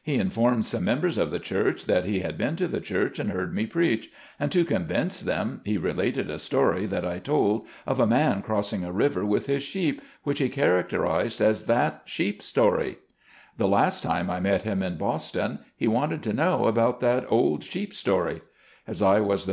[0.00, 3.32] He informed some members of the church that he had been to the church and
[3.32, 4.08] heard me preach,
[4.38, 8.84] and to convince them, he related a story that I told of a man crossing
[8.84, 12.98] a river with his sheep, which he characterized as that "sheep story"
[13.56, 17.64] The last time I met him in Boston he wanted to know about that old"
[17.64, 18.42] sheep story"
[18.86, 19.44] As I was the 122 SLAVE CABIN TO PULPIT.